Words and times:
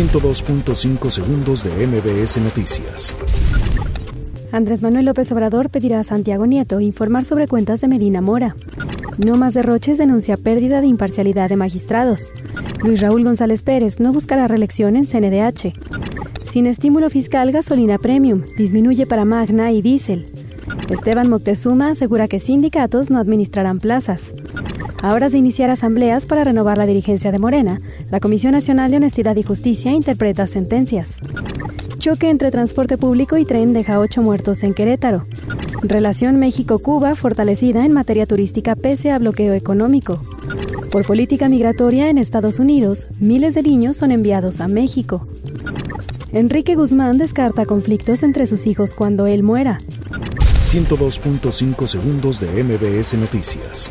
102.5 0.00 1.10
segundos 1.10 1.62
de 1.62 1.86
MBS 1.86 2.38
Noticias. 2.38 3.14
Andrés 4.50 4.80
Manuel 4.80 5.04
López 5.04 5.30
Obrador 5.30 5.68
pedirá 5.68 6.00
a 6.00 6.04
Santiago 6.04 6.46
Nieto 6.46 6.80
informar 6.80 7.26
sobre 7.26 7.46
cuentas 7.46 7.82
de 7.82 7.88
Medina 7.88 8.22
Mora. 8.22 8.56
No 9.18 9.36
más 9.36 9.52
derroches 9.52 9.98
denuncia 9.98 10.38
pérdida 10.38 10.80
de 10.80 10.86
imparcialidad 10.86 11.50
de 11.50 11.56
magistrados. 11.56 12.32
Luis 12.82 13.02
Raúl 13.02 13.24
González 13.24 13.62
Pérez 13.62 14.00
no 14.00 14.14
buscará 14.14 14.48
reelección 14.48 14.96
en 14.96 15.06
CNDH. 15.06 15.74
Sin 16.44 16.66
estímulo 16.66 17.10
fiscal, 17.10 17.52
gasolina 17.52 17.98
premium 17.98 18.44
disminuye 18.56 19.04
para 19.04 19.26
Magna 19.26 19.70
y 19.70 19.82
Diesel. 19.82 20.32
Esteban 20.88 21.28
Moctezuma 21.28 21.90
asegura 21.90 22.26
que 22.26 22.40
sindicatos 22.40 23.10
no 23.10 23.18
administrarán 23.18 23.80
plazas. 23.80 24.32
Ahora 25.02 25.30
de 25.30 25.38
iniciar 25.38 25.70
asambleas 25.70 26.26
para 26.26 26.44
renovar 26.44 26.76
la 26.76 26.84
dirigencia 26.84 27.32
de 27.32 27.38
Morena, 27.38 27.78
la 28.10 28.20
Comisión 28.20 28.52
Nacional 28.52 28.90
de 28.90 28.98
Honestidad 28.98 29.34
y 29.36 29.42
Justicia 29.42 29.92
interpreta 29.92 30.46
sentencias. 30.46 31.12
Choque 31.98 32.28
entre 32.28 32.50
transporte 32.50 32.98
público 32.98 33.38
y 33.38 33.44
tren 33.44 33.72
deja 33.72 33.98
ocho 33.98 34.22
muertos 34.22 34.62
en 34.62 34.74
Querétaro. 34.74 35.22
Relación 35.82 36.38
México-Cuba 36.38 37.14
fortalecida 37.14 37.84
en 37.86 37.92
materia 37.92 38.26
turística 38.26 38.76
pese 38.76 39.10
a 39.10 39.18
bloqueo 39.18 39.54
económico. 39.54 40.20
Por 40.90 41.06
política 41.06 41.48
migratoria 41.48 42.10
en 42.10 42.18
Estados 42.18 42.58
Unidos, 42.58 43.06
miles 43.20 43.54
de 43.54 43.62
niños 43.62 43.96
son 43.96 44.12
enviados 44.12 44.60
a 44.60 44.68
México. 44.68 45.26
Enrique 46.32 46.74
Guzmán 46.74 47.16
descarta 47.16 47.64
conflictos 47.64 48.22
entre 48.22 48.46
sus 48.46 48.66
hijos 48.66 48.94
cuando 48.94 49.26
él 49.26 49.42
muera. 49.42 49.78
102.5 50.62 51.86
segundos 51.86 52.40
de 52.40 52.62
MBS 52.62 53.14
Noticias. 53.14 53.90